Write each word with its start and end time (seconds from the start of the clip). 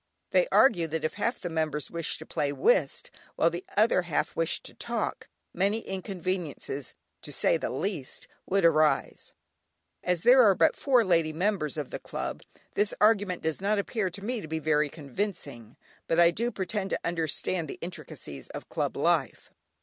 They 0.31 0.47
argue 0.51 0.87
that 0.87 1.03
if 1.05 1.13
half 1.13 1.39
the 1.41 1.47
members 1.51 1.91
wish 1.91 2.17
to 2.17 2.25
play 2.25 2.51
whist, 2.51 3.11
and 3.37 3.53
the 3.53 3.63
other 3.77 4.01
half 4.01 4.35
wished 4.35 4.63
to 4.63 4.73
talk, 4.73 5.27
many 5.53 5.81
inconveniences 5.81 6.95
(to 7.21 7.31
say 7.31 7.55
the 7.55 7.69
least) 7.69 8.27
would 8.47 8.65
arise. 8.65 9.33
As 10.03 10.21
there 10.23 10.41
are 10.41 10.55
but 10.55 10.75
four 10.75 11.05
lady 11.05 11.33
members 11.33 11.77
of 11.77 11.91
the 11.91 11.99
club, 11.99 12.41
this 12.73 12.95
argument 12.99 13.43
does 13.43 13.61
not 13.61 13.77
appear 13.77 14.09
to 14.09 14.23
me 14.25 14.41
to 14.41 14.47
be 14.47 14.59
convincing, 14.89 15.77
but 16.07 16.19
I 16.19 16.31
do 16.31 16.45
not 16.45 16.55
pretend 16.55 16.89
to 16.89 16.99
understand 17.03 17.67
the 17.67 17.77
intricacies 17.79 18.47
of 18.47 18.69
club 18.69 18.97
life. 18.97 19.51